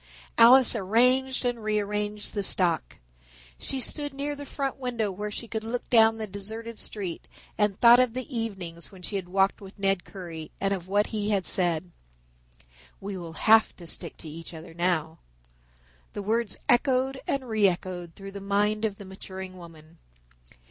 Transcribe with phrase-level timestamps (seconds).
[0.35, 2.95] Alice arranged and rearranged the stock.
[3.59, 7.79] She stood near the front window where she could look down the deserted street and
[7.79, 11.29] thought of the evenings when she had walked with Ned Currie and of what he
[11.29, 11.91] had said.
[12.99, 15.19] "We will have to stick to each other now."
[16.13, 19.99] The words echoed and re echoed through the mind of the maturing woman.